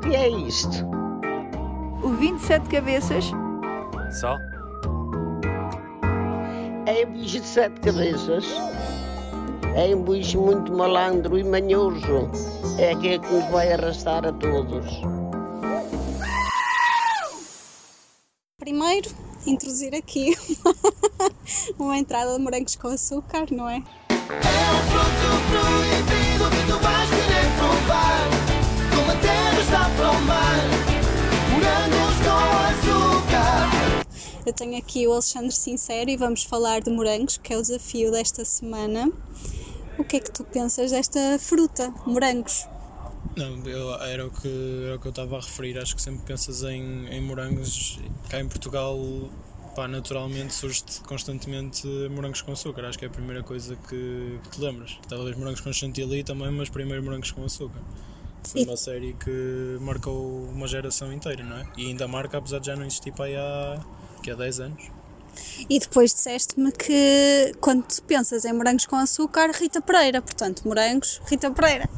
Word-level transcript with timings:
o 0.00 0.08
que 0.08 0.16
é 0.16 0.28
isto? 0.30 0.86
O 2.02 2.08
27 2.08 2.68
cabeças 2.70 3.24
Só? 4.18 4.38
É 6.86 7.06
um 7.06 7.12
bicho 7.12 7.40
de 7.40 7.46
sete 7.46 7.80
cabeças. 7.80 8.46
É 9.76 9.94
um 9.94 10.02
bicho 10.02 10.40
muito 10.40 10.72
malandro 10.72 11.38
e 11.38 11.44
manhoso. 11.44 12.30
É 12.78 12.92
aquele 12.92 13.18
que 13.18 13.32
nos 13.32 13.44
vai 13.50 13.72
arrastar 13.72 14.26
a 14.26 14.32
todos. 14.32 14.86
Primeiro, 18.58 19.10
introduzir 19.46 19.94
aqui 19.94 20.34
uma 21.78 21.98
entrada 21.98 22.36
de 22.36 22.42
morangos 22.42 22.74
com 22.74 22.88
açúcar, 22.88 23.46
não 23.52 23.68
é? 23.68 23.76
É 23.76 24.26
um 24.26 24.80
fruto 24.90 25.50
proibido 25.50 26.29
Eu 34.46 34.52
tenho 34.52 34.76
aqui 34.78 35.06
o 35.06 35.12
Alexandre 35.12 35.52
Sincero 35.52 36.08
e 36.10 36.16
vamos 36.16 36.42
falar 36.42 36.80
de 36.80 36.90
morangos, 36.90 37.36
que 37.36 37.52
é 37.52 37.58
o 37.58 37.60
desafio 37.62 38.10
desta 38.10 38.44
semana. 38.44 39.10
O 39.98 40.04
que 40.04 40.16
é 40.16 40.20
que 40.20 40.30
tu 40.30 40.44
pensas 40.44 40.90
desta 40.90 41.38
fruta, 41.38 41.92
morangos? 42.06 42.66
Não, 43.36 43.62
eu- 43.66 43.94
era, 44.02 44.26
o 44.26 44.30
que, 44.30 44.48
era 44.86 44.96
o 44.96 44.98
que 44.98 45.06
eu 45.06 45.10
estava 45.10 45.36
a 45.36 45.40
referir. 45.40 45.78
Acho 45.78 45.94
que 45.94 46.02
sempre 46.02 46.24
pensas 46.24 46.62
em, 46.62 47.06
em 47.08 47.20
morangos. 47.20 47.98
Cá 48.30 48.40
em 48.40 48.48
Portugal, 48.48 48.98
pá, 49.76 49.86
naturalmente 49.86 50.54
surge 50.54 50.82
constantemente 51.06 51.86
morangos 52.10 52.40
com 52.40 52.52
açúcar. 52.52 52.86
Acho 52.86 52.98
que 52.98 53.04
é 53.04 53.08
a 53.08 53.10
primeira 53.10 53.42
coisa 53.42 53.76
que, 53.88 54.38
que 54.42 54.48
te 54.50 54.60
lembras. 54.60 54.98
Talvez 55.06 55.36
morangos 55.36 55.60
com 55.60 55.70
chantilly 55.72 56.24
também, 56.24 56.50
mas 56.50 56.70
primeiro 56.70 57.02
morangos 57.04 57.30
com 57.30 57.44
açúcar. 57.44 57.80
Foi 58.42 58.62
E- 58.62 58.64
uma 58.64 58.76
série 58.76 59.12
que 59.22 59.76
marcou 59.82 60.44
uma 60.50 60.66
geração 60.66 61.12
inteira, 61.12 61.44
não 61.44 61.58
é? 61.58 61.66
E 61.76 61.88
ainda 61.88 62.08
marca, 62.08 62.38
apesar 62.38 62.58
de 62.58 62.66
já 62.68 62.74
não 62.74 62.86
existir 62.86 63.12
para 63.12 63.26
aí 63.26 63.36
há, 63.36 63.80
que 64.20 64.30
há 64.30 64.34
10 64.34 64.60
anos. 64.60 64.90
E 65.68 65.78
depois 65.78 66.12
disseste-me 66.12 66.72
que 66.72 67.54
quando 67.60 67.84
pensas 68.06 68.44
em 68.44 68.52
morangos 68.52 68.86
com 68.86 68.96
açúcar, 68.96 69.50
Rita 69.52 69.80
Pereira. 69.80 70.20
Portanto, 70.20 70.62
morangos, 70.66 71.20
Rita 71.26 71.50
Pereira. 71.50 71.88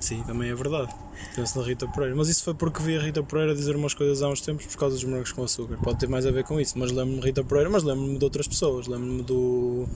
Sim, 0.00 0.22
também 0.24 0.50
é 0.50 0.54
verdade. 0.54 0.94
Penso 1.34 1.58
na 1.58 1.64
Rita 1.64 1.88
Pereira. 1.88 2.14
Mas 2.14 2.28
isso 2.28 2.44
foi 2.44 2.54
porque 2.54 2.82
vi 2.82 2.96
a 2.96 3.00
Rita 3.00 3.22
Pereira 3.22 3.54
dizer 3.54 3.74
umas 3.76 3.94
coisas 3.94 4.22
há 4.22 4.28
uns 4.28 4.40
tempos 4.40 4.66
por 4.66 4.76
causa 4.76 4.94
dos 4.94 5.04
morangos 5.04 5.32
com 5.32 5.42
açúcar. 5.42 5.78
Pode 5.82 5.98
ter 5.98 6.08
mais 6.08 6.26
a 6.26 6.30
ver 6.30 6.44
com 6.44 6.60
isso. 6.60 6.78
Mas 6.78 6.90
lembro-me 6.90 7.20
de 7.20 7.26
Rita 7.26 7.42
Pereira, 7.42 7.70
mas 7.70 7.82
lembro-me 7.82 8.18
de 8.18 8.24
outras 8.24 8.46
pessoas. 8.46 8.86
Lembro-me 8.86 9.22
do, 9.22 9.86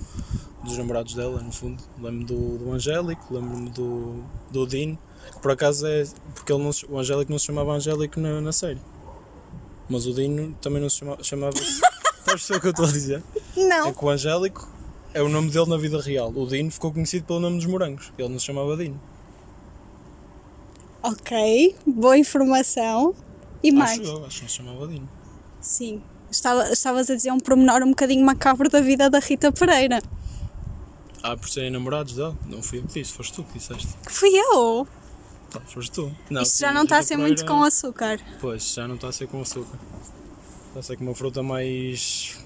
dos 0.65 0.77
namorados 0.79 1.15
dela, 1.15 1.41
no 1.41 1.53
fundo. 1.53 1.83
Lembro-me 1.97 2.25
do, 2.25 2.59
do 2.59 2.73
Angélico, 2.73 3.33
lembro-me 3.33 3.71
do, 3.71 4.25
do 4.51 4.67
Dino. 4.67 4.99
Que 5.33 5.41
por 5.41 5.51
acaso 5.53 5.87
é. 5.87 6.05
Porque 6.35 6.53
ele 6.53 6.63
não 6.63 6.71
o 6.89 6.99
Angélico 6.99 7.31
não 7.31 7.39
se 7.39 7.47
chamava 7.47 7.73
Angélico 7.73 8.19
na, 8.19 8.41
na 8.41 8.53
série. 8.53 8.81
Mas 9.91 10.07
o 10.07 10.15
Dino 10.15 10.55
também 10.63 10.81
não 10.81 10.89
se 10.89 10.99
chama, 10.99 11.19
chamava-se. 11.23 11.81
Estás 12.21 12.51
a 12.51 12.57
o 12.57 12.61
que 12.61 12.67
eu 12.69 12.71
estou 12.71 12.87
a 12.87 12.93
dizer? 12.93 13.23
É 13.57 13.65
Não. 13.67 13.93
que 13.93 14.05
o 14.05 14.09
Angélico 14.09 14.69
é 15.13 15.21
o 15.21 15.29
nome 15.29 15.51
dele 15.51 15.67
na 15.69 15.77
vida 15.77 16.01
real. 16.01 16.31
O 16.35 16.47
Dino 16.47 16.71
ficou 16.71 16.93
conhecido 16.93 17.27
pelo 17.27 17.41
nome 17.41 17.57
dos 17.57 17.67
morangos. 17.67 18.13
Ele 18.17 18.29
não 18.29 18.39
se 18.39 18.47
chamava 18.47 18.77
Dino. 18.77 19.01
Ok, 21.03 21.75
boa 21.87 22.17
informação. 22.17 23.15
E 23.63 23.73
mais? 23.73 23.99
Acho 24.01 24.03
eu, 24.11 24.27
acho 24.27 24.37
que 24.37 24.43
não 24.43 24.49
se 24.49 24.57
chamava 24.57 24.87
Dino. 24.87 25.09
Sim. 25.61 26.03
Estava, 26.31 26.71
estavas 26.71 27.11
a 27.11 27.17
dizer 27.17 27.33
um 27.33 27.41
pormenor 27.41 27.83
um 27.83 27.89
bocadinho 27.91 28.25
macabro 28.25 28.69
da 28.69 28.81
vida 28.81 29.11
da 29.11 29.19
Rita 29.19 29.51
Pereira. 29.51 30.01
Ah, 31.23 31.37
por 31.37 31.49
serem 31.49 31.71
namorados 31.71 32.15
dela? 32.15 32.37
Não 32.47 32.63
fui 32.63 32.79
eu 32.79 32.83
que 32.85 33.01
disse, 33.01 33.13
foste 33.13 33.33
tu 33.35 33.43
que 33.43 33.59
disseste. 33.59 33.89
Fui 34.09 34.31
eu. 34.31 34.87
Tá, 35.51 35.61
foste 35.61 35.91
tu. 35.91 36.13
Não, 36.31 36.43
Isto 36.43 36.61
já 36.61 36.73
não 36.73 36.85
está 36.85 36.99
a 36.99 37.03
ser 37.03 37.17
muito 37.17 37.45
com 37.45 37.63
açúcar. 37.63 38.21
Pois, 38.41 38.73
já 38.75 38.87
não 38.87 38.95
está 38.95 39.09
a 39.09 39.13
ser 39.13 39.27
com 39.27 39.41
açúcar. 39.41 39.79
Está 40.69 40.81
a 40.81 40.83
ser 40.83 40.97
com 40.97 41.05
uma 41.05 41.15
fruta 41.15 41.43
mais. 41.43 42.39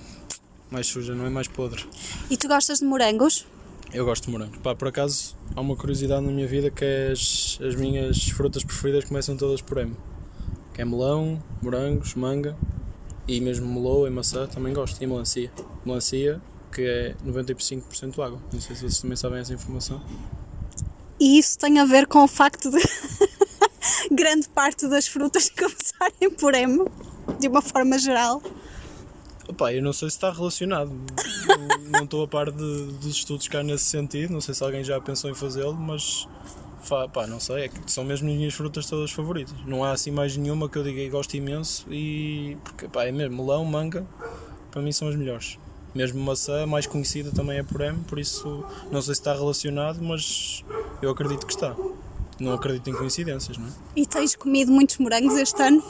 mais 0.71 0.87
suja, 0.87 1.15
não 1.15 1.27
é 1.27 1.31
mais 1.31 1.47
podre. 1.47 1.85
E 2.31 2.37
tu 2.37 2.49
gostas 2.49 2.79
de 2.79 2.85
morangos? 2.85 3.47
Eu 3.93 4.05
gosto 4.05 4.25
de 4.25 4.31
morango. 4.31 4.59
Pá, 4.59 4.75
por 4.75 4.89
acaso, 4.89 5.37
há 5.55 5.61
uma 5.61 5.77
curiosidade 5.77 6.25
na 6.25 6.33
minha 6.33 6.49
vida 6.49 6.69
que 6.71 6.85
é 6.85 7.13
as, 7.13 7.59
as 7.63 7.77
minhas 7.77 8.29
frutas 8.29 8.65
preferidas 8.65 9.05
começam 9.05 9.37
todas 9.37 9.61
por 9.63 9.79
M. 9.79 9.95
Que 10.73 10.83
é 10.83 10.85
melão, 10.85 11.41
morangos, 11.63 12.15
manga 12.15 12.57
e 13.29 13.41
mesmo 13.41 13.73
meloa 13.73 14.09
e 14.09 14.11
maçã 14.11 14.47
também 14.47 14.73
gosto. 14.73 15.01
E 15.01 15.07
melancia. 15.07 15.53
Melancia, 15.85 16.41
que 16.73 16.83
é 16.83 17.15
95% 17.25 18.25
água. 18.25 18.41
Não 18.53 18.61
sei 18.61 18.75
se 18.75 18.83
vocês 18.83 19.01
também 19.01 19.17
sabem 19.17 19.39
essa 19.39 19.55
informação. 19.55 20.03
E 21.25 21.39
isso 21.39 21.59
tem 21.59 21.79
a 21.79 21.87
ver 21.87 22.07
com 22.07 22.23
o 22.23 22.29
facto 22.29 22.71
de 22.71 22.79
grande 24.15 24.47
parte 24.47 24.87
das 24.87 25.07
frutas 25.09 25.49
começarem 25.59 26.31
por 26.39 26.55
M, 26.55 26.85
de 27.41 27.49
uma 27.49 27.63
forma 27.63 27.99
geral. 27.99 28.43
Opa, 29.49 29.73
eu 29.73 29.83
não 29.83 29.95
sei 29.95 30.11
se 30.11 30.17
está 30.17 30.31
relacionado. 30.31 30.93
Não- 31.91 32.05
estou 32.05 32.25
a 32.25 32.29
par 32.29 32.51
de- 32.51 32.93
dos 33.01 33.07
estudos 33.17 33.49
cá 33.49 33.63
nesse 33.63 33.85
sentido. 33.87 34.35
Não 34.35 34.41
sei 34.43 34.53
se 34.55 34.63
alguém 34.63 34.85
já 34.85 35.01
pensou 35.01 35.31
em 35.31 35.35
fazê-lo, 35.35 35.73
mas 35.75 36.29
pá, 37.11 37.27
não 37.27 37.41
sei. 37.41 37.65
É 37.65 37.69
que 37.69 37.91
são 37.91 38.05
mesmo 38.05 38.29
as 38.29 38.35
minhas 38.37 38.53
frutas 38.53 38.85
todas 38.85 39.11
favoritas. 39.11 39.55
Não 39.67 39.83
há 39.83 39.93
assim 39.93 40.11
mais 40.11 40.37
nenhuma 40.37 40.69
que 40.69 40.77
eu 40.77 40.83
diga 40.85 40.99
que 41.01 41.09
gosto 41.09 41.35
imenso. 41.39 41.87
E 41.91 42.59
porque 42.63 42.87
pá, 42.87 43.05
é 43.07 43.13
mesmo 43.13 43.43
melão, 43.43 43.65
manga, 43.65 44.07
para 44.71 44.83
mim 44.83 44.93
são 44.93 45.09
as 45.09 45.17
melhores. 45.17 45.59
Mesmo 45.95 46.21
maçã, 46.23 46.67
mais 46.67 46.87
conhecida 46.87 47.31
também 47.31 47.59
é 47.59 47.63
por 47.63 47.81
M, 47.81 47.99
por 48.09 48.19
isso 48.19 48.65
não 48.91 49.01
sei 49.01 49.15
se 49.15 49.21
está 49.21 49.33
relacionado, 49.33 50.03
mas 50.03 50.65
eu 51.05 51.11
acredito 51.11 51.47
que 51.47 51.53
está. 51.53 51.75
Não 52.41 52.53
acredito 52.55 52.91
em 52.91 52.93
coincidências, 52.95 53.57
não 53.57 53.67
é? 53.67 53.71
E 53.97 54.07
tens 54.07 54.35
comido 54.35 54.73
muitos 54.73 54.99
morangos 54.99 55.35
este 55.37 55.63
ano? 55.63 55.83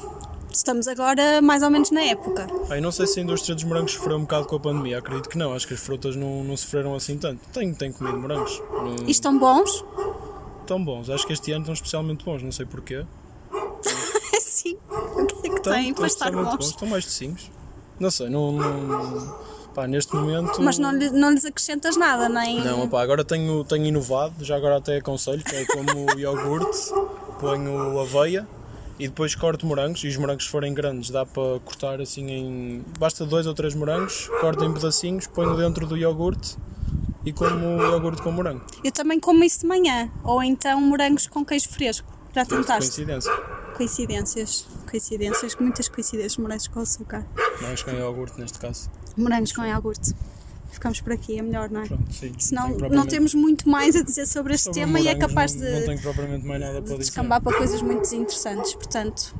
Estamos 0.50 0.86
agora 0.86 1.40
mais 1.42 1.62
ou 1.62 1.70
menos 1.70 1.90
na 1.90 2.02
época. 2.02 2.46
Ah, 2.70 2.76
eu 2.76 2.82
não 2.82 2.92
sei 2.92 3.06
se 3.06 3.18
a 3.18 3.22
indústria 3.22 3.54
dos 3.54 3.64
morangos 3.64 3.92
sofreu 3.92 4.16
um 4.16 4.20
bocado 4.20 4.46
com 4.46 4.54
a 4.56 4.60
pandemia, 4.60 4.98
acredito 4.98 5.28
que 5.28 5.36
não, 5.38 5.52
acho 5.52 5.66
que 5.66 5.74
as 5.74 5.80
frutas 5.80 6.14
não, 6.14 6.44
não 6.44 6.56
sofreram 6.56 6.94
assim 6.94 7.18
tanto. 7.18 7.40
Tenho, 7.52 7.74
tenho 7.74 7.92
comido 7.92 8.18
morangos. 8.18 8.62
Não, 8.70 8.94
E 9.06 9.10
estão 9.10 9.36
bons? 9.36 9.84
Estão 10.60 10.82
bons, 10.84 11.10
acho 11.10 11.26
que 11.26 11.32
este 11.32 11.50
ano 11.52 11.62
estão 11.62 11.74
especialmente 11.74 12.24
bons, 12.24 12.42
não 12.42 12.52
sei 12.52 12.66
porquê. 12.66 13.04
Sim. 14.40 14.76
O 14.88 15.26
que 15.26 15.46
é 15.46 15.50
que 15.50 15.56
Estão, 15.56 15.72
têm 15.72 15.92
para 15.94 16.06
estar 16.06 16.30
bons, 16.30 16.50
bons? 16.56 16.66
estão 16.66 16.88
mais 16.88 17.04
docinhos. 17.04 17.50
Não 17.98 18.10
sei, 18.10 18.28
não. 18.28 18.52
não 18.52 19.36
pá, 19.74 19.86
neste 19.86 20.14
momento. 20.14 20.60
Mas 20.62 20.78
não, 20.78 20.92
lhe- 20.92 21.10
não 21.10 21.30
lhes 21.30 21.44
acrescentas 21.44 21.96
nada, 21.96 22.28
nem. 22.28 22.62
Não, 22.64 22.84
opá, 22.84 23.02
agora 23.02 23.24
tenho, 23.24 23.64
tenho 23.64 23.86
inovado, 23.86 24.44
já 24.44 24.56
agora 24.56 24.76
até 24.78 24.96
aconselho, 24.96 25.42
que 25.42 25.54
é 25.54 25.64
como 25.66 26.18
iogurte, 26.18 26.90
ponho 27.40 27.98
aveia 28.00 28.46
e 28.98 29.08
depois 29.08 29.34
corto 29.34 29.66
morangos, 29.66 30.04
e 30.04 30.08
os 30.08 30.16
morangos 30.16 30.44
se 30.44 30.50
forem 30.50 30.72
grandes 30.72 31.10
dá 31.10 31.26
para 31.26 31.58
cortar 31.64 32.00
assim 32.00 32.30
em... 32.30 32.84
basta 32.98 33.26
dois 33.26 33.46
ou 33.46 33.52
três 33.52 33.74
morangos, 33.74 34.28
corto 34.40 34.64
em 34.64 34.72
pedacinhos, 34.72 35.26
ponho 35.26 35.56
dentro 35.56 35.84
do 35.86 35.96
iogurte 35.96 36.56
e 37.26 37.32
como 37.32 37.82
iogurte 37.82 38.22
com 38.22 38.30
morango. 38.30 38.62
Eu 38.84 38.92
também 38.92 39.18
como 39.18 39.42
isso 39.42 39.60
de 39.62 39.66
manhã. 39.66 40.10
Ou 40.22 40.42
então 40.42 40.80
morangos 40.80 41.26
com 41.26 41.44
queijo 41.44 41.68
fresco. 41.70 42.06
Já 42.34 42.44
tentaste? 42.44 42.90
Coincidência. 42.90 43.32
Coincidências. 43.76 44.66
Coincidências, 44.98 45.56
muitas 45.56 45.88
coincidências. 45.88 46.36
Morangos 46.36 46.68
com 46.68 46.78
açúcar. 46.78 47.26
Morangos 47.60 47.82
com 47.82 47.90
iogurte 47.90 48.38
neste 48.40 48.58
caso. 48.60 48.88
Morangos 49.16 49.50
com 49.50 49.64
iogurte. 49.64 50.14
Ficamos 50.70 51.00
por 51.00 51.12
aqui, 51.12 51.36
é 51.36 51.42
melhor, 51.42 51.68
não 51.68 51.80
é? 51.82 51.86
Pronto, 51.88 52.12
sim. 52.12 52.32
Senão 52.38 52.68
não 52.68 52.76
propriamente- 52.76 53.08
temos 53.10 53.34
muito 53.34 53.68
mais 53.68 53.96
a 53.96 54.02
dizer 54.04 54.24
sobre 54.24 54.54
este 54.54 54.66
sobre 54.66 54.78
tema 54.82 55.00
e 55.00 55.08
é 55.08 55.16
capaz 55.16 55.52
não, 55.56 55.62
de, 55.66 55.72
Não 55.80 55.84
tenho 55.86 56.00
propriamente 56.00 56.46
mais 56.46 56.60
nada 56.60 56.74
para 56.74 56.80
de 56.82 56.86
dizer. 56.90 56.98
descambar 56.98 57.42
para 57.42 57.56
coisas 57.58 57.82
muito 57.82 58.02
desinteressantes. 58.02 58.72
Portanto, 58.74 59.34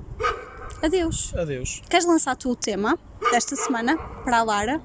adeus. 0.83 1.33
Adeus. 1.37 1.83
Queres 1.89 2.05
lançar 2.05 2.35
tu 2.35 2.51
o 2.51 2.57
tema 2.57 2.99
desta 3.31 3.55
semana 3.55 3.97
para 3.97 4.39
a 4.39 4.43
Lara? 4.43 4.83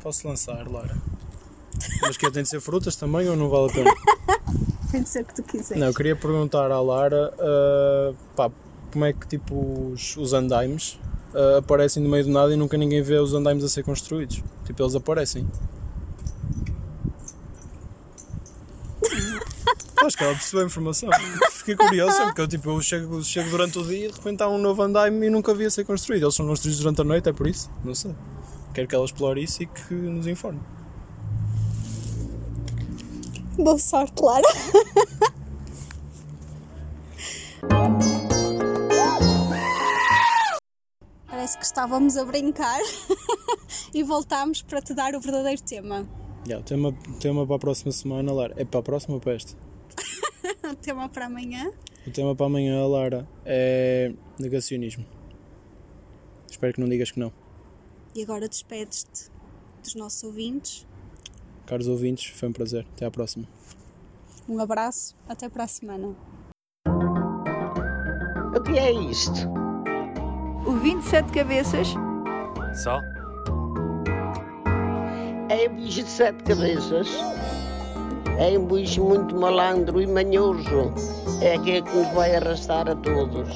Posso 0.00 0.28
lançar, 0.28 0.68
Lara. 0.70 0.96
Mas 2.00 2.16
que 2.16 2.30
tem 2.30 2.44
de 2.44 2.48
ser 2.48 2.60
frutas 2.60 2.94
também 2.94 3.28
ou 3.28 3.34
não 3.34 3.48
vale 3.48 3.70
a 3.70 3.74
pena? 3.74 3.90
Tem 4.94 5.02
de 5.02 5.08
ser 5.08 5.22
o 5.22 5.24
que 5.24 5.34
tu 5.34 5.42
quiseres. 5.42 5.80
Não, 5.80 5.88
eu 5.88 5.92
queria 5.92 6.14
perguntar 6.14 6.70
à 6.70 6.80
Lara 6.80 7.34
ah, 7.36 8.12
pá, 8.36 8.48
como 8.92 9.04
é 9.04 9.12
que 9.12 9.26
tipo 9.26 9.90
os, 9.92 10.16
os 10.16 10.32
andaimes 10.32 11.00
ah, 11.34 11.58
aparecem 11.58 12.00
no 12.00 12.08
meio 12.08 12.22
do 12.22 12.30
nada 12.30 12.54
e 12.54 12.56
nunca 12.56 12.76
ninguém 12.76 13.02
vê 13.02 13.16
os 13.18 13.34
andaimes 13.34 13.64
a 13.64 13.68
ser 13.68 13.82
construídos. 13.82 14.40
Tipo, 14.64 14.84
eles 14.84 14.94
aparecem. 14.94 15.48
Acho 19.96 20.16
que 20.16 20.22
ela 20.22 20.34
percebeu 20.34 20.62
a 20.62 20.66
informação. 20.66 21.10
Fiquei 21.50 21.74
curioso, 21.74 22.16
porque 22.26 22.42
eu, 22.42 22.46
tipo, 22.46 22.70
eu 22.70 22.80
chego, 22.80 23.24
chego 23.24 23.50
durante 23.50 23.76
o 23.80 23.82
dia 23.84 24.06
e 24.06 24.12
de 24.12 24.16
repente 24.16 24.44
há 24.44 24.48
um 24.48 24.58
novo 24.58 24.80
andaime 24.80 25.26
e 25.26 25.30
nunca 25.30 25.52
vi 25.52 25.64
a 25.64 25.70
ser 25.70 25.84
construído. 25.84 26.22
Eles 26.22 26.36
são 26.36 26.46
construídos 26.46 26.78
durante 26.78 27.00
a 27.00 27.04
noite, 27.04 27.28
é 27.28 27.32
por 27.32 27.48
isso? 27.48 27.68
Não 27.82 27.96
sei. 27.96 28.14
Quero 28.72 28.86
que 28.86 28.94
ela 28.94 29.04
explore 29.04 29.42
isso 29.42 29.60
e 29.60 29.66
que 29.66 29.92
nos 29.92 30.28
informe. 30.28 30.60
Boa 33.56 33.78
sorte, 33.78 34.20
Lara. 34.20 34.42
Parece 41.28 41.58
que 41.58 41.64
estávamos 41.64 42.16
a 42.16 42.24
brincar 42.24 42.80
e 43.94 44.02
voltámos 44.02 44.62
para 44.62 44.82
te 44.82 44.92
dar 44.92 45.14
o 45.14 45.20
verdadeiro 45.20 45.62
tema. 45.62 46.08
Yeah, 46.46 46.64
tema, 46.66 46.92
tema 47.20 47.46
para 47.46 47.56
a 47.56 47.58
próxima 47.60 47.92
semana, 47.92 48.32
Lara. 48.32 48.54
É 48.56 48.64
para 48.64 48.80
a 48.80 48.82
próxima 48.82 49.14
ou 49.14 49.20
para 49.20 49.34
esta? 49.34 49.56
o 50.64 50.74
tema 50.82 51.08
para 51.08 51.26
amanhã? 51.26 51.70
O 52.06 52.10
tema 52.10 52.34
para 52.34 52.46
amanhã, 52.46 52.84
Lara, 52.86 53.28
é 53.44 54.12
negacionismo. 54.38 55.06
Espero 56.50 56.74
que 56.74 56.80
não 56.80 56.88
digas 56.88 57.12
que 57.12 57.20
não. 57.20 57.32
E 58.16 58.22
agora 58.22 58.48
despedes-te 58.48 59.30
dos 59.82 59.94
nossos 59.94 60.24
ouvintes. 60.24 60.86
Caros 61.66 61.88
ouvintes, 61.88 62.26
foi 62.26 62.48
um 62.48 62.52
prazer. 62.52 62.86
Até 62.94 63.06
à 63.06 63.10
próxima. 63.10 63.46
Um 64.48 64.60
abraço, 64.60 65.16
até 65.28 65.48
para 65.48 65.64
a 65.64 65.68
semana. 65.68 66.14
O 68.54 68.62
que 68.62 68.78
é 68.78 68.92
isto? 68.92 69.48
O 70.66 70.72
27 70.76 71.32
cabeças 71.32 71.88
Só? 72.74 73.00
É 75.48 75.68
um 75.68 75.76
bicho 75.76 76.02
de 76.02 76.08
sete 76.08 76.42
cabeças. 76.44 77.08
É 78.38 78.58
um 78.58 78.66
bicho 78.66 79.04
muito 79.04 79.38
malandro 79.38 80.00
e 80.00 80.06
manhoso. 80.06 80.92
É 81.42 81.54
aquele 81.54 81.82
que 81.82 81.96
nos 81.96 82.08
vai 82.14 82.34
arrastar 82.34 82.88
a 82.88 82.96
todos. 82.96 83.48